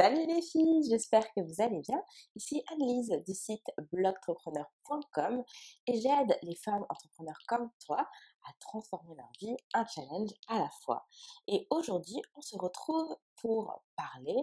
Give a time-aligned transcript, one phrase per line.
[0.00, 2.02] Salut les filles, j'espère que vous allez bien.
[2.34, 5.44] Ici Annelise du site blogtrepreneur.com
[5.86, 10.70] et j'aide les femmes entrepreneurs comme toi à transformer leur vie un challenge à la
[10.82, 11.06] fois.
[11.48, 14.36] Et aujourd'hui, on se retrouve pour parler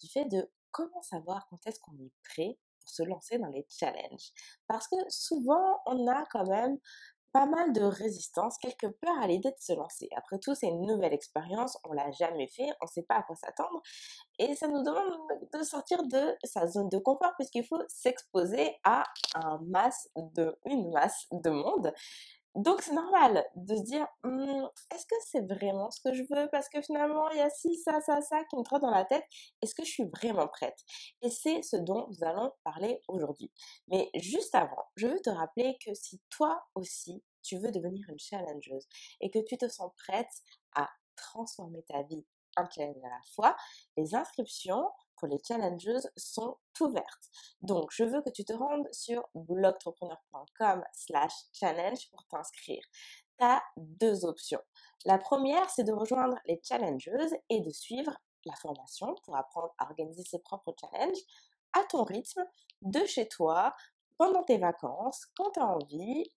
[0.00, 3.66] du fait de comment savoir quand est-ce qu'on est prêt pour se lancer dans les
[3.68, 4.32] challenges.
[4.66, 6.78] Parce que souvent, on a quand même
[7.36, 10.08] pas mal de résistance, quelque peur à l'idée de se lancer.
[10.16, 13.22] Après tout, c'est une nouvelle expérience, on l'a jamais fait, on ne sait pas à
[13.24, 13.82] quoi s'attendre
[14.38, 15.18] et ça nous demande
[15.52, 20.90] de sortir de sa zone de confort puisqu'il faut s'exposer à un masse de, une
[20.92, 21.92] masse de monde.
[22.56, 26.48] Donc c'est normal de se dire «Hum, est-ce que c'est vraiment ce que je veux?
[26.50, 29.04] Parce que finalement il y a ci, ça, ça, ça qui me trotte dans la
[29.04, 29.24] tête.
[29.60, 30.78] Est-ce que je suis vraiment prête?
[31.20, 33.52] Et c'est ce dont nous allons parler aujourd'hui.
[33.88, 38.18] Mais juste avant, je veux te rappeler que si toi aussi tu veux devenir une
[38.18, 38.86] challengeuse
[39.20, 40.42] et que tu te sens prête
[40.74, 43.56] à transformer ta vie un challenge à la fois,
[43.96, 47.30] les inscriptions pour les challengeuses sont ouvertes.
[47.62, 52.82] Donc, je veux que tu te rendes sur blogtrepreneur.com slash challenge pour t'inscrire.
[53.38, 54.60] Tu as deux options.
[55.04, 58.12] La première, c'est de rejoindre les challengeuses et de suivre
[58.44, 61.18] la formation pour apprendre à organiser ses propres challenges
[61.72, 62.44] à ton rythme,
[62.82, 63.74] de chez toi,
[64.16, 66.32] pendant tes vacances, quand tu as envie,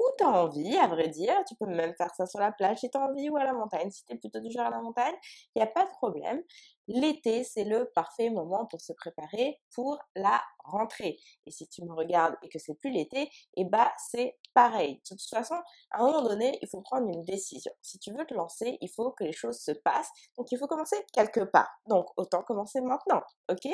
[0.00, 1.34] où tu as envie, à vrai dire.
[1.46, 3.52] Tu peux même faire ça sur la plage si tu as envie ou à la
[3.52, 3.90] montagne.
[3.90, 5.14] Si tu es plutôt du genre à la montagne,
[5.54, 6.42] il n'y a pas de problème.
[6.86, 11.18] L'été, c'est le parfait moment pour se préparer pour la rentrée.
[11.46, 14.96] Et si tu me regardes et que c'est plus l'été, eh bah c'est pareil.
[14.96, 15.56] De toute façon,
[15.90, 17.72] à un moment donné, il faut prendre une décision.
[17.80, 20.10] Si tu veux te lancer, il faut que les choses se passent.
[20.36, 21.70] Donc il faut commencer quelque part.
[21.88, 23.68] Donc autant commencer maintenant, ok?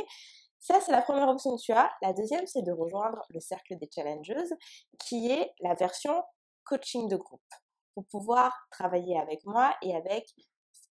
[0.60, 1.90] Ça, c'est la première option que tu as.
[2.02, 4.54] La deuxième, c'est de rejoindre le cercle des challengeuses,
[4.98, 6.22] qui est la version
[6.64, 7.40] coaching de groupe,
[7.94, 10.28] pour pouvoir travailler avec moi et avec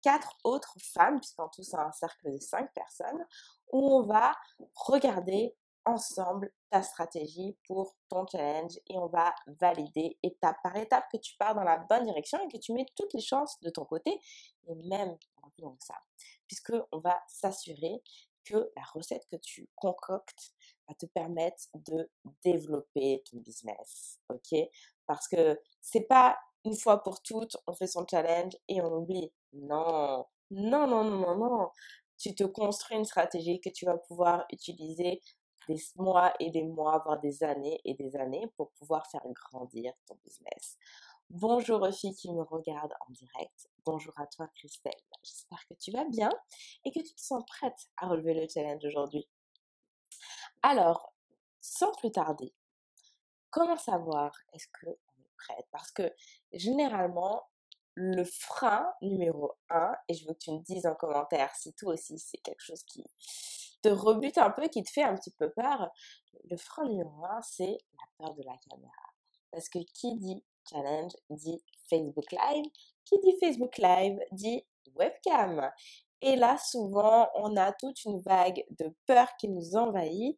[0.02, 3.26] quatre autres femmes, puisqu'en tout, c'est un cercle de cinq personnes,
[3.72, 4.36] où on va
[4.74, 11.18] regarder ensemble ta stratégie pour ton challenge et on va valider étape par étape que
[11.18, 13.86] tu pars dans la bonne direction et que tu mets toutes les chances de ton
[13.86, 14.20] côté
[14.68, 15.18] et même
[15.54, 15.96] plus long que ça
[16.50, 18.02] puisque on va s'assurer
[18.56, 20.54] la recette que tu concoctes
[20.88, 22.10] va te permettre de
[22.44, 24.60] développer ton business, ok?
[25.06, 29.32] Parce que c'est pas une fois pour toutes, on fait son challenge et on oublie.
[29.54, 31.70] Non, non, non, non, non, non.
[32.18, 35.22] Tu te construis une stratégie que tu vas pouvoir utiliser
[35.68, 39.94] des mois et des mois, voire des années et des années pour pouvoir faire grandir
[40.08, 40.78] ton business.
[41.32, 43.70] Bonjour aux filles qui me regardent en direct.
[43.86, 45.00] Bonjour à toi Christelle.
[45.22, 46.32] J'espère que tu vas bien
[46.84, 49.30] et que tu te sens prête à relever le challenge aujourd'hui.
[50.64, 51.14] Alors,
[51.62, 52.52] sans plus tarder,
[53.52, 55.68] comment savoir est-ce qu'on est prête?
[55.70, 56.12] Parce que
[56.52, 57.44] généralement,
[57.94, 61.94] le frein numéro un, et je veux que tu me dises en commentaire si toi
[61.94, 63.04] aussi c'est quelque chose qui
[63.84, 65.92] te rebute un peu, qui te fait un petit peu peur,
[66.50, 69.14] le frein numéro un, c'est la peur de la caméra.
[69.52, 72.66] Parce que qui dit challenge dit Facebook Live.
[73.06, 74.64] Qui dit Facebook Live dit
[74.96, 75.72] webcam.
[76.22, 80.38] Et là, souvent, on a toute une vague de peur qui nous envahit.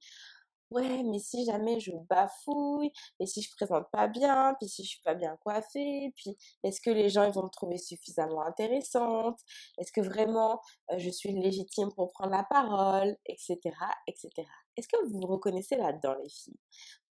[0.72, 4.92] Ouais, mais si jamais je bafouille, et si je présente pas bien, puis si je
[4.92, 9.38] suis pas bien coiffée, puis est-ce que les gens vont me trouver suffisamment intéressante?
[9.78, 10.62] Est-ce que vraiment
[10.92, 13.60] euh, je suis légitime pour prendre la parole, etc.,
[14.08, 14.30] etc.
[14.78, 16.60] Est-ce que vous vous reconnaissez là-dedans, les filles?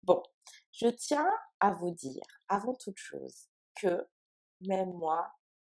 [0.03, 0.23] Bon,
[0.79, 1.29] je tiens
[1.59, 4.07] à vous dire, avant toute chose, que
[4.61, 5.29] même moi,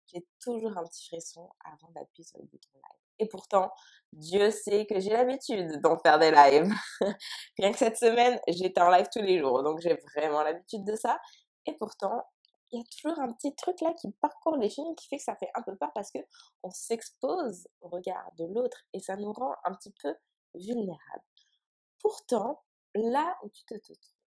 [0.06, 3.00] j'ai toujours un petit frisson avant d'appuyer sur le bouton live.
[3.18, 3.72] Et pourtant,
[4.12, 6.72] Dieu sait que j'ai l'habitude d'en faire des lives.
[7.58, 10.96] Rien que cette semaine, j'étais en live tous les jours, donc j'ai vraiment l'habitude de
[10.96, 11.20] ça.
[11.66, 12.24] Et pourtant,
[12.72, 15.22] il y a toujours un petit truc là qui parcourt les films qui fait que
[15.22, 16.18] ça fait un peu peur parce que
[16.64, 20.14] on s'expose au regard de l'autre et ça nous rend un petit peu
[20.54, 21.24] vulnérables.
[22.00, 23.74] Pourtant, là où tu te,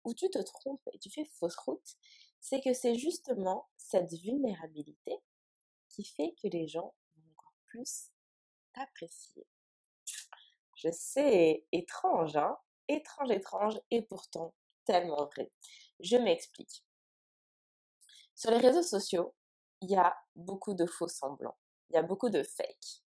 [0.07, 1.97] où tu te trompes et tu fais fausse route,
[2.41, 5.19] c'est que c'est justement cette vulnérabilité
[5.89, 8.11] qui fait que les gens vont encore plus
[8.73, 9.47] t'apprécier.
[10.77, 12.57] Je sais, étrange, hein
[12.89, 14.55] Étrange, étrange, et pourtant
[14.85, 15.51] tellement vrai.
[15.99, 16.85] Je m'explique.
[18.37, 19.35] Sur les réseaux sociaux,
[19.81, 21.59] il y a beaucoup de faux semblants.
[21.91, 23.03] Il y a beaucoup de fake,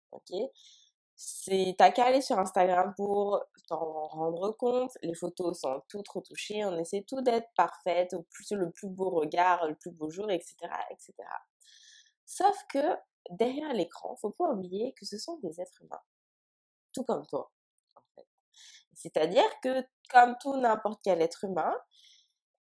[1.17, 4.93] c'est t'as qu'à aller sur Instagram pour t'en rendre compte.
[5.03, 6.65] Les photos sont toutes retouchées.
[6.65, 10.31] On essaie tout d'être parfaite, au plus, le plus beau regard, le plus beau jour,
[10.31, 10.55] etc.,
[10.91, 11.15] etc.
[12.27, 12.97] Sauf que
[13.31, 16.03] derrière l'écran, faut pas oublier que ce sont des êtres humains,
[16.93, 17.51] tout comme toi,
[17.97, 18.27] en fait.
[18.95, 21.75] C'est-à-dire que comme tout n'importe quel être humain,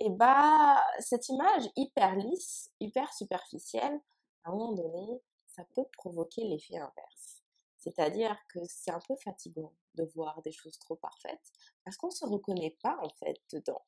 [0.01, 4.01] et eh bah cette image hyper lisse, hyper superficielle,
[4.45, 7.44] à un moment donné, ça peut provoquer l'effet inverse
[7.85, 11.53] C'est-à-dire que c'est un peu fatigant de voir des choses trop parfaites
[11.85, 13.85] parce qu'on ne se reconnaît pas en fait dedans.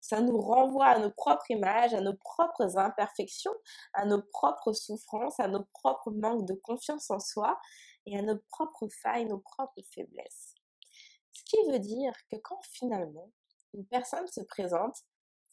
[0.00, 3.54] Ça nous renvoie à nos propres images, à nos propres imperfections,
[3.92, 7.58] à nos propres souffrances, à nos propres manques de confiance en soi
[8.06, 10.54] et à nos propres failles, nos propres faiblesses.
[11.32, 13.32] Ce qui veut dire que quand finalement
[13.72, 14.96] une personne se présente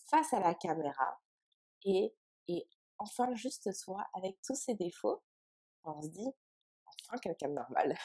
[0.06, 1.20] face à la caméra
[1.86, 2.14] et,
[2.48, 2.68] et
[3.00, 5.24] enfin juste soi avec tous ses défauts,
[5.84, 6.32] on se dit
[7.08, 7.98] enfin quelqu'un de normal.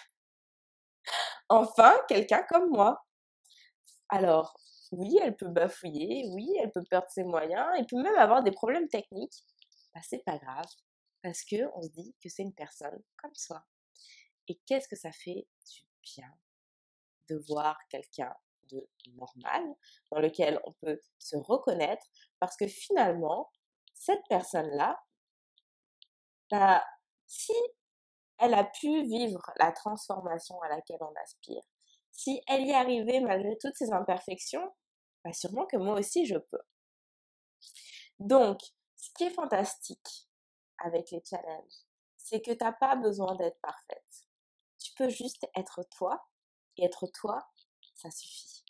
[1.49, 3.05] enfin quelqu'un comme moi.
[4.09, 4.59] Alors,
[4.93, 8.53] oui, elle peut bafouiller, oui, elle peut perdre ses moyens, elle peut même avoir des
[8.53, 9.45] problèmes techniques.
[9.95, 10.67] Bah, c'est pas grave,
[11.23, 13.65] parce que on se dit que c'est une personne comme soi.
[14.49, 16.33] Et qu'est-ce que ça fait du bien
[17.29, 18.33] de voir quelqu'un
[18.71, 19.63] de normal,
[20.11, 22.07] dans lequel on peut se reconnaître,
[22.41, 23.51] parce que finalement,
[23.95, 25.01] cette personne-là,
[26.51, 26.85] bah,
[27.27, 27.53] si
[28.39, 31.63] elle a pu vivre la transformation à laquelle on aspire,
[32.11, 34.73] si elle y arrivait malgré toutes ses imperfections,
[35.25, 36.63] bah sûrement que moi aussi je peux.
[38.19, 38.61] Donc,
[38.97, 40.29] ce qui est fantastique
[40.79, 41.85] avec les challenges,
[42.17, 44.27] c'est que tu n'as pas besoin d'être parfaite.
[44.79, 46.27] Tu peux juste être toi,
[46.77, 47.39] et être toi,
[47.95, 48.65] ça suffit.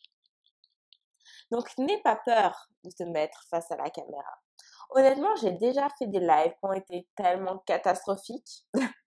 [1.51, 4.43] Donc, n'aie pas peur de te mettre face à la caméra.
[4.91, 8.67] Honnêtement, j'ai déjà fait des lives qui ont été tellement catastrophiques.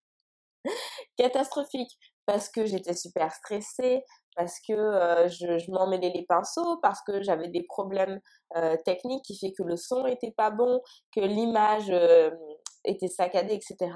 [1.17, 4.03] catastrophiques parce que j'étais super stressée,
[4.35, 4.75] parce que
[5.27, 8.19] je, je m'en mêlais les pinceaux, parce que j'avais des problèmes
[8.85, 10.79] techniques qui fait que le son était pas bon,
[11.15, 11.91] que l'image
[12.85, 13.91] était saccadée, etc.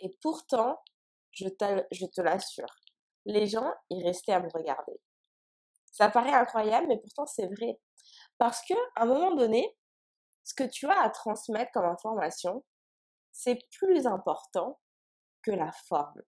[0.00, 0.76] Et pourtant,
[1.32, 1.46] je,
[1.90, 2.66] je te l'assure,
[3.24, 5.00] les gens, ils restaient à me regarder.
[5.92, 7.78] Ça paraît incroyable, mais pourtant c'est vrai.
[8.38, 9.76] Parce que, à un moment donné,
[10.44, 12.64] ce que tu as à transmettre comme information,
[13.30, 14.78] c'est plus important
[15.42, 16.22] que la forme.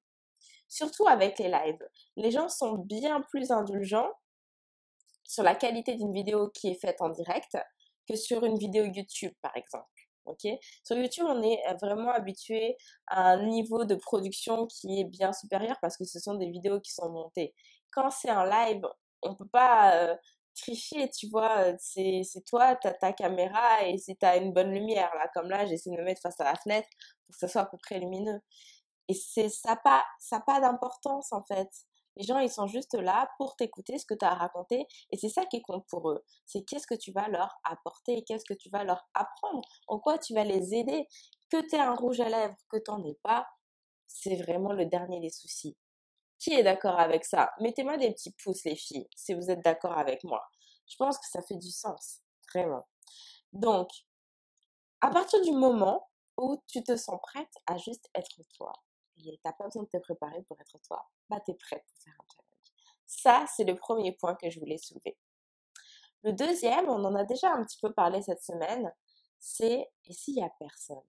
[0.69, 1.89] Surtout avec les lives.
[2.17, 4.11] Les gens sont bien plus indulgents
[5.25, 7.57] sur la qualité d'une vidéo qui est faite en direct
[8.09, 9.89] que sur une vidéo YouTube, par exemple.
[10.27, 10.47] Ok?
[10.85, 12.77] Sur YouTube, on est vraiment habitué
[13.07, 16.81] à un niveau de production qui est bien supérieur parce que ce sont des vidéos
[16.81, 17.55] qui sont montées.
[17.91, 18.83] Quand c'est un live,
[19.23, 20.17] on peut pas euh,
[20.55, 21.77] tricher, tu vois.
[21.79, 25.49] C'est toi, tu as ta caméra et si tu as une bonne lumière, là, comme
[25.51, 26.89] là, j'essaie de me mettre face à la fenêtre
[27.27, 28.41] pour que ça soit à peu près lumineux.
[29.09, 31.69] Et c'est ça pas ça pas d'importance en fait.
[32.17, 35.17] Les gens, ils sont juste là pour t'écouter ce que tu as à raconter et
[35.19, 36.25] c'est ça qui compte pour eux.
[36.47, 40.19] C'est qu'est-ce que tu vas leur apporter qu'est-ce que tu vas leur apprendre, en quoi
[40.19, 41.09] tu vas les aider.
[41.51, 43.47] Que tu aies un rouge à lèvres, que tu n'en aies pas,
[44.07, 45.77] c'est vraiment le dernier des soucis.
[46.39, 47.53] Qui est d'accord avec ça?
[47.61, 50.43] Mettez-moi des petits pouces les filles, si vous êtes d'accord avec moi.
[50.87, 52.21] Je pense que ça fait du sens,
[52.53, 52.87] vraiment.
[53.53, 53.89] Donc,
[55.01, 58.73] à partir du moment où tu te sens prête à juste être toi,
[59.29, 62.15] et t'as pas besoin de te préparer pour être toi, bah t'es prête pour faire
[62.19, 62.73] un challenge.
[63.07, 65.17] Ça, c'est le premier point que je voulais soulever.
[66.23, 68.93] Le deuxième, on en a déjà un petit peu parlé cette semaine,
[69.39, 71.03] c'est et s'il y a personne?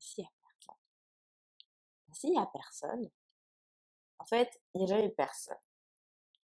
[0.00, 0.76] Et s'il y a personne?
[2.12, 3.10] S'il y a personne,
[4.18, 5.56] en fait, il n'y a jamais personne.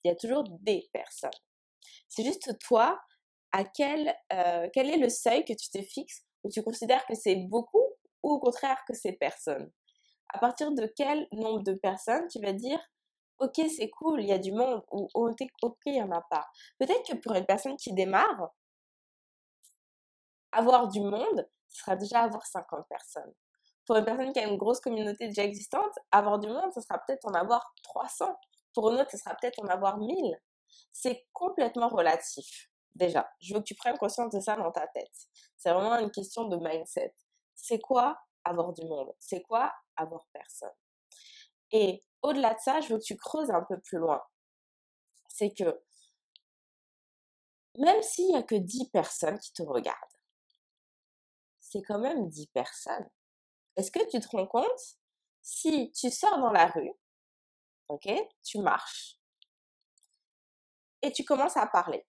[0.02, 1.30] Il y a toujours des personnes.
[2.08, 3.00] C'est juste toi,
[3.52, 7.14] à quel, euh, quel est le seuil que tu te fixes où tu considères que
[7.14, 7.84] c'est beaucoup
[8.22, 9.70] ou au contraire que c'est personne?
[10.30, 12.80] À partir de quel nombre de personnes tu vas dire
[13.38, 15.36] ok c'est cool, il y a du monde ou ok
[15.86, 16.46] il n'y en a pas.
[16.78, 18.52] Peut-être que pour une personne qui démarre,
[20.52, 23.32] avoir du monde, ce sera déjà avoir 50 personnes.
[23.86, 26.98] Pour une personne qui a une grosse communauté déjà existante, avoir du monde, ce sera
[26.98, 28.36] peut-être en avoir 300.
[28.74, 30.36] Pour une autre, ce sera peut-être en avoir 1000.
[30.92, 32.68] C'est complètement relatif.
[32.94, 35.28] Déjà, je veux que tu prennes conscience de ça dans ta tête.
[35.56, 37.14] C'est vraiment une question de mindset.
[37.54, 39.12] C'est quoi avoir du monde?
[39.18, 40.72] C'est quoi avoir personne
[41.72, 44.22] Et au-delà de ça, je veux que tu creuses un peu plus loin.
[45.28, 45.80] C'est que
[47.78, 50.18] même s'il n'y a que 10 personnes qui te regardent,
[51.60, 53.08] c'est quand même 10 personnes.
[53.76, 54.98] Est-ce que tu te rends compte?
[55.42, 56.92] Si tu sors dans la rue,
[57.88, 58.08] ok,
[58.42, 59.18] tu marches
[61.02, 62.04] et tu commences à parler.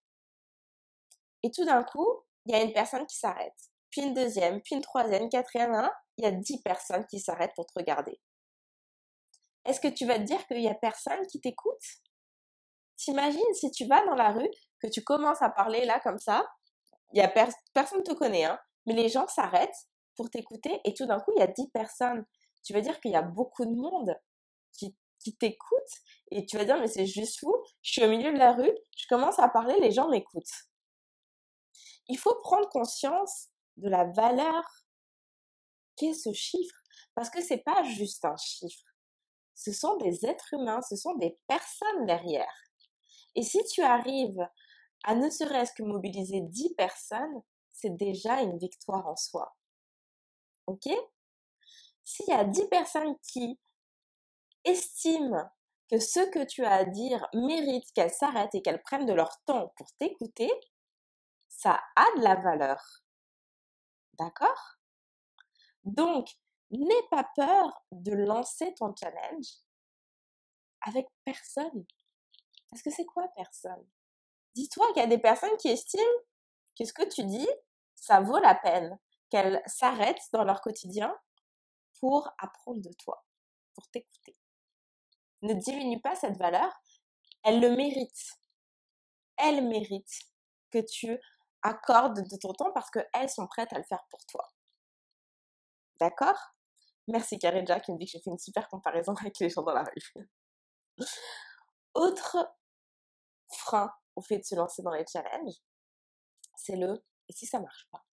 [1.42, 3.56] Et tout d'un coup, il y a une personne qui s'arrête,
[3.90, 5.92] puis une deuxième, puis une troisième, quatrième, hein?
[6.20, 8.20] Il y a 10 personnes qui s'arrêtent pour te regarder.
[9.64, 11.82] Est-ce que tu vas te dire qu'il n'y a personne qui t'écoute?
[12.96, 14.50] T'imagines si tu vas dans la rue,
[14.80, 16.46] que tu commences à parler là comme ça,
[17.12, 20.92] il y a personne ne te connaît, hein, mais les gens s'arrêtent pour t'écouter et
[20.92, 22.24] tout d'un coup, il y a 10 personnes.
[22.62, 24.14] Tu vas dire qu'il y a beaucoup de monde
[24.72, 25.90] qui, qui t'écoute
[26.30, 28.72] et tu vas dire mais c'est juste fou, je suis au milieu de la rue,
[28.96, 30.44] je commence à parler, les gens m'écoutent.
[32.08, 33.48] Il faut prendre conscience
[33.78, 34.62] de la valeur
[36.14, 36.76] ce chiffre
[37.14, 38.86] Parce que c'est pas juste un chiffre.
[39.54, 42.54] ce sont des êtres humains, ce sont des personnes derrière.
[43.34, 44.46] Et si tu arrives
[45.04, 47.42] à ne serait-ce que mobiliser 10 personnes,
[47.72, 49.54] c'est déjà une victoire en soi.
[50.66, 50.88] Ok?
[52.04, 53.58] S'il y a 10 personnes qui
[54.64, 55.50] estiment
[55.90, 59.40] que ce que tu as à dire mérite qu'elles s'arrêtent et qu'elles prennent de leur
[59.44, 60.50] temps pour t'écouter,
[61.48, 62.82] ça a de la valeur.
[64.18, 64.79] D'accord?
[65.84, 66.28] Donc,
[66.70, 69.48] n'aie pas peur de lancer ton challenge
[70.82, 71.84] avec personne.
[72.70, 73.86] Parce que c'est quoi personne?
[74.54, 76.04] Dis-toi qu'il y a des personnes qui estiment
[76.78, 77.48] que ce que tu dis,
[77.94, 78.98] ça vaut la peine
[79.30, 81.16] qu'elles s'arrêtent dans leur quotidien
[82.00, 83.24] pour apprendre de toi,
[83.74, 84.36] pour t'écouter.
[85.42, 86.72] Ne diminue pas cette valeur,
[87.42, 88.38] elle le mérite.
[89.36, 90.20] Elle mérite
[90.70, 91.18] que tu
[91.62, 94.48] accordes de ton temps parce qu'elles sont prêtes à le faire pour toi.
[96.00, 96.54] D'accord
[97.08, 99.74] Merci Karidja qui me dit que j'ai fait une super comparaison avec les gens dans
[99.74, 100.28] la rue.
[101.94, 102.56] Autre
[103.48, 105.56] frein au fait de se lancer dans les challenges,
[106.56, 108.04] c'est le et si ça marche pas?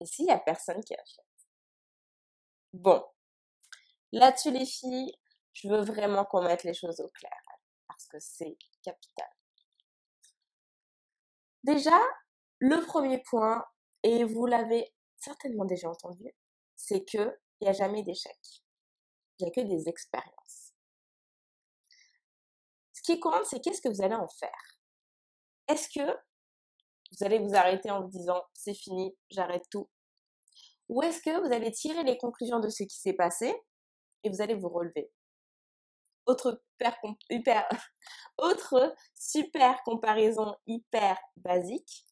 [0.00, 1.24] Et s'il y a personne qui achète?
[2.72, 3.04] Bon,
[4.12, 5.12] là-dessus les filles,
[5.52, 7.40] je veux vraiment qu'on mette les choses au clair
[7.86, 9.28] parce que c'est capital.
[11.62, 11.98] Déjà,
[12.58, 13.64] le premier point,
[14.02, 16.32] et vous l'avez certainement déjà entendu,
[16.80, 18.38] c'est que il n'y a jamais d'échec.
[19.38, 20.72] Il n'y a que des expériences.
[22.92, 24.78] Ce qui compte, c'est qu'est-ce que vous allez en faire.
[25.68, 26.10] Est-ce que
[27.12, 29.90] vous allez vous arrêter en vous disant c'est fini, j'arrête tout?
[30.88, 33.54] Ou est-ce que vous allez tirer les conclusions de ce qui s'est passé
[34.24, 35.12] et vous allez vous relever?
[36.26, 36.62] Autre
[39.14, 42.06] super comparaison hyper basique.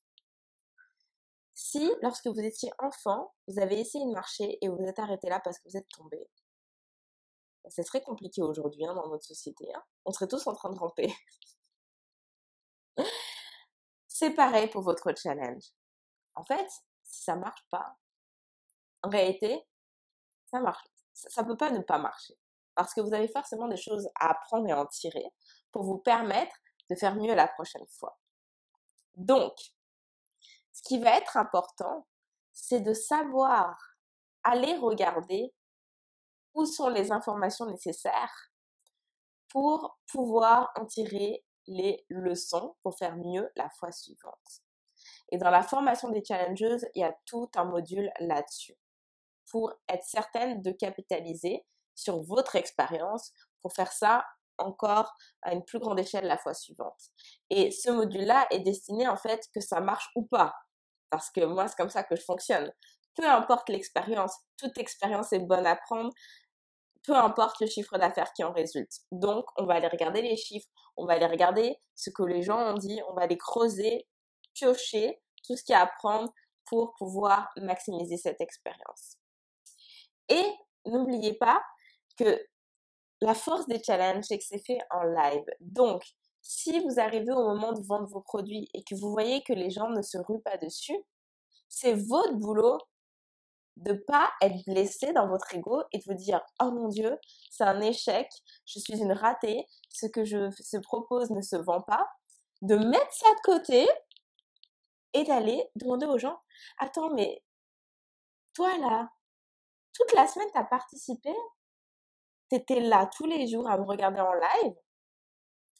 [1.60, 5.28] Si, lorsque vous étiez enfant, vous avez essayé de marcher et vous vous êtes arrêté
[5.28, 6.30] là parce que vous êtes tombé,
[7.68, 9.66] c'est très compliqué aujourd'hui hein, dans notre société.
[9.74, 9.82] Hein.
[10.04, 11.12] On serait tous en train de ramper.
[14.06, 15.64] c'est pareil pour votre challenge.
[16.36, 16.68] En fait,
[17.02, 17.98] si ça marche pas,
[19.02, 19.66] en réalité,
[20.52, 20.86] ça marche.
[21.12, 22.38] Ça, ne peut pas ne pas marcher.
[22.76, 25.26] Parce que vous avez forcément des choses à apprendre et à en tirer
[25.72, 26.54] pour vous permettre
[26.88, 28.16] de faire mieux la prochaine fois.
[29.16, 29.56] Donc,
[30.78, 32.06] ce qui va être important,
[32.52, 33.76] c'est de savoir
[34.44, 35.52] aller regarder
[36.54, 38.52] où sont les informations nécessaires
[39.48, 44.62] pour pouvoir en tirer les leçons pour faire mieux la fois suivante.
[45.32, 48.76] Et dans la formation des challengeuses, il y a tout un module là-dessus
[49.50, 51.66] pour être certaine de capitaliser
[51.96, 53.32] sur votre expérience
[53.62, 54.24] pour faire ça
[54.58, 57.10] encore à une plus grande échelle la fois suivante.
[57.50, 60.54] Et ce module-là est destiné en fait que ça marche ou pas.
[61.10, 62.72] Parce que moi, c'est comme ça que je fonctionne.
[63.14, 66.10] Peu importe l'expérience, toute expérience est bonne à prendre,
[67.02, 69.00] peu importe le chiffre d'affaires qui en résulte.
[69.10, 72.58] Donc, on va aller regarder les chiffres, on va aller regarder ce que les gens
[72.58, 74.06] ont dit, on va aller creuser,
[74.54, 76.32] piocher tout ce qu'il y a à prendre
[76.66, 79.16] pour pouvoir maximiser cette expérience.
[80.28, 80.44] Et
[80.84, 81.62] n'oubliez pas
[82.18, 82.38] que
[83.20, 85.44] la force des challenges, c'est que c'est fait en live.
[85.60, 86.04] Donc,
[86.42, 89.70] si vous arrivez au moment de vendre vos produits et que vous voyez que les
[89.70, 90.96] gens ne se ruent pas dessus,
[91.68, 92.78] c'est votre boulot
[93.78, 97.16] de pas être blessé dans votre ego et de vous dire oh mon dieu
[97.50, 98.28] c'est un échec
[98.66, 102.04] je suis une ratée ce que je se propose ne se vend pas
[102.62, 103.88] de mettre ça de côté
[105.12, 106.40] et d'aller demander aux gens
[106.78, 107.42] attends mais
[108.52, 109.08] toi là
[109.94, 111.32] toute la semaine t'as participé
[112.48, 114.74] t'étais là tous les jours à me regarder en live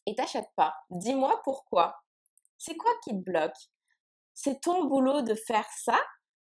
[0.08, 2.02] et t'achètes pas dis-moi pourquoi
[2.58, 3.56] c'est quoi qui te bloque?
[4.34, 5.98] C'est ton boulot de faire ça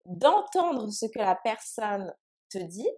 [0.05, 2.13] d'entendre ce que la personne
[2.50, 2.89] te dit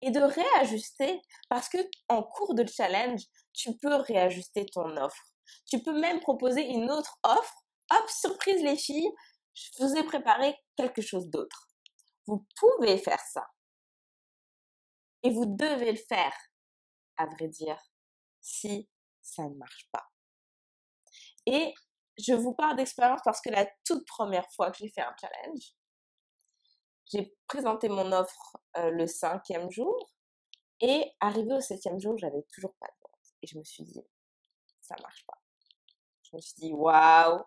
[0.00, 1.78] et de réajuster parce que
[2.08, 5.22] en cours de challenge, tu peux réajuster ton offre.
[5.66, 7.64] Tu peux même proposer une autre offre.
[7.90, 9.10] Hop, surprise les filles,
[9.54, 11.68] je vous ai préparé quelque chose d'autre.
[12.26, 13.46] Vous pouvez faire ça.
[15.24, 16.36] Et vous devez le faire,
[17.16, 17.80] à vrai dire,
[18.40, 18.88] si
[19.28, 20.06] ça ne marche pas.
[21.46, 21.74] Et
[22.18, 25.74] je vous parle d'expérience parce que la toute première fois que j'ai fait un challenge,
[27.10, 30.10] j'ai présenté mon offre le cinquième jour
[30.80, 33.34] et arrivé au septième jour, j'avais toujours pas de vente.
[33.42, 34.02] Et je me suis dit,
[34.80, 35.40] ça marche pas.
[36.24, 37.42] Je me suis dit, waouh,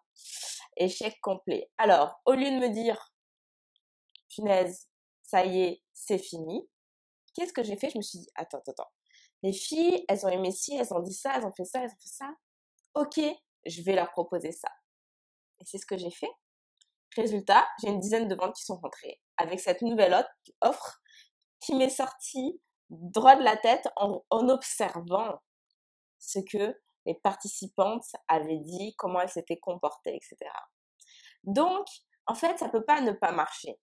[0.77, 1.71] échec complet.
[1.77, 3.13] Alors, au lieu de me dire,
[4.29, 4.89] punaise,
[5.21, 6.67] ça y est, c'est fini,
[7.35, 7.89] qu'est-ce que j'ai fait?
[7.89, 8.91] Je me suis dit, attends, attends, attends.
[9.43, 11.89] Les filles, elles ont aimé ci, elles ont dit ça, elles ont fait ça, elles
[11.89, 12.33] ont fait ça.
[12.93, 13.19] Ok,
[13.65, 14.69] je vais leur proposer ça.
[15.60, 16.31] Et c'est ce que j'ai fait.
[17.15, 20.25] Résultat, j'ai une dizaine de ventes qui sont rentrées avec cette nouvelle
[20.62, 21.01] offre
[21.60, 25.41] qui m'est sortie droit de la tête en, en observant
[26.19, 30.51] ce que les participantes avaient dit, comment elles s'étaient comportées, etc.
[31.43, 31.88] Donc,
[32.27, 33.79] en fait, ça peut pas ne pas marcher.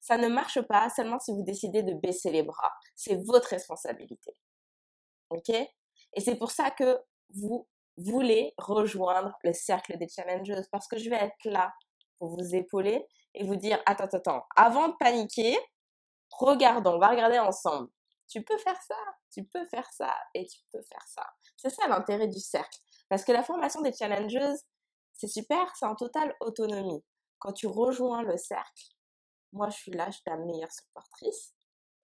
[0.00, 2.72] Ça ne marche pas seulement si vous décidez de baisser les bras.
[2.94, 4.36] C'est votre responsabilité.
[5.30, 5.48] OK?
[5.48, 6.98] Et c'est pour ça que
[7.34, 11.72] vous voulez rejoindre le cercle des challengers parce que je vais être là
[12.18, 15.56] pour vous épauler et vous dire attends attends avant de paniquer,
[16.30, 17.88] regardons, on va regarder ensemble.
[18.28, 18.96] Tu peux faire ça,
[19.32, 21.26] tu peux faire ça et tu peux faire ça.
[21.56, 24.54] C'est ça l'intérêt du cercle parce que la formation des challengers,
[25.12, 27.04] c'est super, c'est en totale autonomie.
[27.38, 28.84] Quand tu rejoins le cercle,
[29.52, 31.54] moi je suis là, je suis ta meilleure supportrice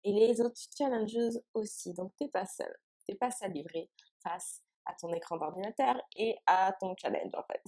[0.04, 1.92] et les autres challengers aussi.
[1.94, 2.74] Donc t'es pas seul,
[3.06, 3.90] t'es pas seul livré
[4.22, 7.62] face à ton écran d'ordinateur et à ton challenge en fait.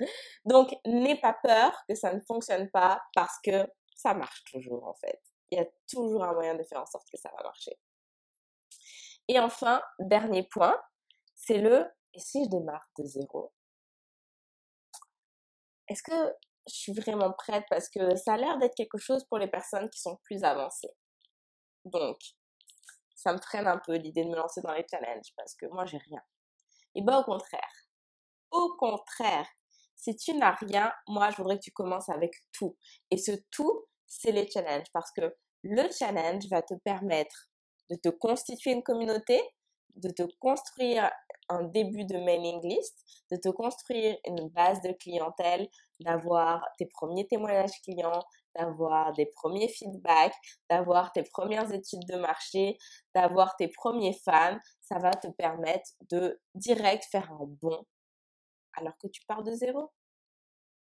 [0.44, 4.94] Donc n'aie pas peur que ça ne fonctionne pas parce que ça marche toujours en
[4.94, 5.20] fait.
[5.50, 7.78] Il y a toujours un moyen de faire en sorte que ça va marcher.
[9.28, 10.80] Et enfin, dernier point,
[11.34, 13.52] c'est le et si je démarre de zéro?
[15.88, 16.34] Est-ce que
[16.66, 17.64] je suis vraiment prête?
[17.70, 20.94] Parce que ça a l'air d'être quelque chose pour les personnes qui sont plus avancées.
[21.84, 22.18] Donc,
[23.18, 25.84] ça me freine un peu l'idée de me lancer dans les challenges parce que moi,
[25.86, 26.22] j'ai rien.
[26.94, 27.74] Et bien, au contraire.
[28.52, 29.48] Au contraire,
[29.96, 32.76] si tu n'as rien, moi, je voudrais que tu commences avec tout.
[33.10, 35.34] Et ce tout, c'est les challenges parce que
[35.64, 37.48] le challenge va te permettre
[37.90, 39.42] de te constituer une communauté,
[39.96, 41.10] de te construire
[41.48, 45.68] un début de mailing list, de te construire une base de clientèle,
[46.00, 48.22] d'avoir tes premiers témoignages clients,
[48.54, 50.36] d'avoir des premiers feedbacks,
[50.68, 52.76] d'avoir tes premières études de marché,
[53.14, 54.58] d'avoir tes premiers fans.
[54.80, 57.84] Ça va te permettre de direct faire un bon
[58.74, 59.90] alors que tu pars de zéro.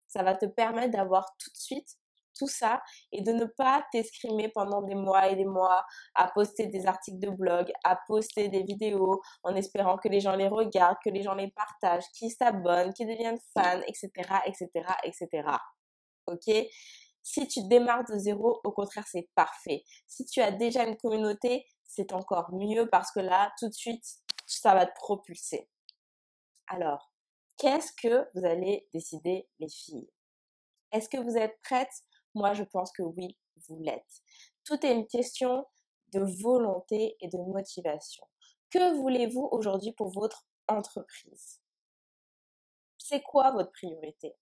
[0.08, 1.96] Ça va te permettre d'avoir tout de suite
[2.38, 6.66] tout ça et de ne pas t'escrimer pendant des mois et des mois à poster
[6.66, 10.98] des articles de blog, à poster des vidéos en espérant que les gens les regardent,
[11.04, 14.10] que les gens les partagent, qu'ils s'abonnent, qu'ils deviennent fans, etc.,
[14.46, 14.68] etc.,
[15.04, 15.48] etc.
[16.26, 16.54] Ok?
[17.22, 19.84] Si tu démarres de zéro, au contraire, c'est parfait.
[20.06, 24.04] Si tu as déjà une communauté, c'est encore mieux parce que là, tout de suite,
[24.46, 25.68] ça va te propulser.
[26.68, 27.12] Alors,
[27.58, 30.08] qu'est-ce que vous allez décider, les filles?
[30.92, 32.02] Est-ce que vous êtes prêtes
[32.38, 33.36] moi, je pense que oui,
[33.68, 34.22] vous l'êtes.
[34.64, 35.66] Tout est une question
[36.12, 38.24] de volonté et de motivation.
[38.70, 41.60] Que voulez-vous aujourd'hui pour votre entreprise?
[42.98, 44.36] C'est quoi votre priorité?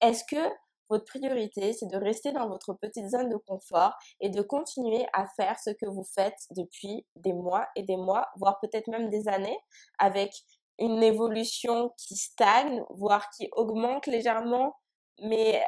[0.00, 0.50] Est-ce que
[0.88, 5.26] votre priorité, c'est de rester dans votre petite zone de confort et de continuer à
[5.36, 9.28] faire ce que vous faites depuis des mois et des mois, voire peut-être même des
[9.28, 9.58] années,
[9.98, 10.32] avec
[10.78, 14.76] une évolution qui stagne, voire qui augmente légèrement,
[15.20, 15.62] mais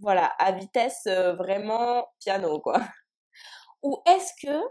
[0.00, 2.80] voilà, à vitesse vraiment piano, quoi.
[3.82, 4.62] Ou est-ce que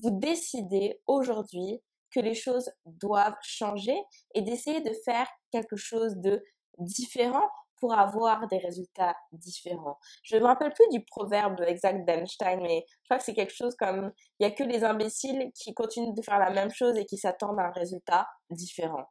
[0.00, 3.96] vous décidez aujourd'hui que les choses doivent changer
[4.34, 6.42] et d'essayer de faire quelque chose de
[6.78, 9.98] différent pour avoir des résultats différents?
[10.22, 13.54] Je ne me rappelle plus du proverbe exact d'Einstein, mais je crois que c'est quelque
[13.54, 16.96] chose comme il n'y a que les imbéciles qui continuent de faire la même chose
[16.96, 19.06] et qui s'attendent à un résultat différent.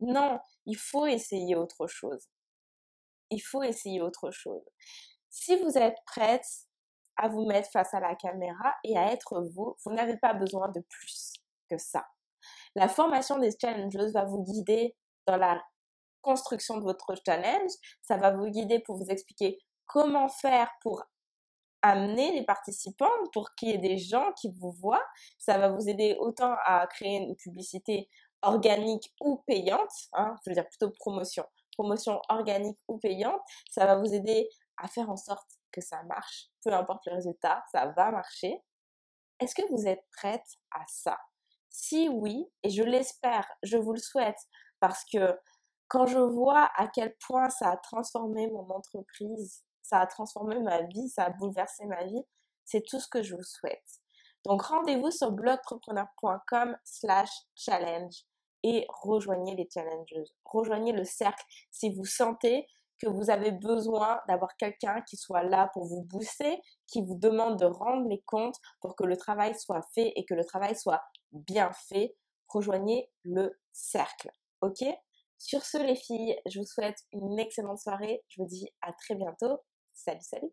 [0.00, 2.26] Non, il faut essayer autre chose
[3.32, 4.62] il faut essayer autre chose.
[5.30, 6.46] Si vous êtes prête
[7.16, 10.68] à vous mettre face à la caméra et à être vous, vous n'avez pas besoin
[10.68, 11.32] de plus
[11.70, 12.06] que ça.
[12.74, 14.94] La formation des challenges va vous guider
[15.26, 15.62] dans la
[16.20, 17.70] construction de votre challenge.
[18.02, 21.02] Ça va vous guider pour vous expliquer comment faire pour
[21.82, 25.04] amener les participants, pour qu'il y ait des gens qui vous voient.
[25.38, 28.08] Ça va vous aider autant à créer une publicité
[28.42, 31.44] organique ou payante, hein, je veux dire plutôt promotion,
[31.76, 36.48] promotion organique ou payante, ça va vous aider à faire en sorte que ça marche.
[36.64, 38.62] Peu importe le résultat, ça va marcher.
[39.40, 41.18] Est-ce que vous êtes prête à ça?
[41.70, 44.38] Si oui, et je l'espère, je vous le souhaite,
[44.78, 45.38] parce que
[45.88, 50.82] quand je vois à quel point ça a transformé mon entreprise, ça a transformé ma
[50.82, 52.22] vie, ça a bouleversé ma vie,
[52.64, 54.00] c'est tout ce que je vous souhaite.
[54.44, 58.24] Donc rendez-vous sur blogtrepreneur.com slash challenge
[58.62, 60.30] et rejoignez les challengers.
[60.44, 62.66] Rejoignez le cercle si vous sentez
[63.02, 67.58] que vous avez besoin d'avoir quelqu'un qui soit là pour vous booster, qui vous demande
[67.58, 71.02] de rendre les comptes pour que le travail soit fait et que le travail soit
[71.32, 72.14] bien fait.
[72.48, 74.30] Rejoignez le cercle.
[74.60, 74.84] OK?
[75.38, 78.22] Sur ce, les filles, je vous souhaite une excellente soirée.
[78.28, 79.58] Je vous dis à très bientôt.
[79.92, 80.52] Salut, salut